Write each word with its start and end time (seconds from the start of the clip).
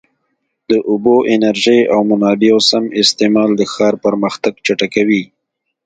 د 0.69 0.71
اوبو، 0.89 1.15
انرژۍ 1.33 1.79
او 1.93 1.99
منابعو 2.09 2.59
سم 2.69 2.83
استعمال 3.01 3.49
د 3.55 3.61
ښار 3.73 3.93
پرمختګ 4.05 4.53
چټکوي. 4.65 5.23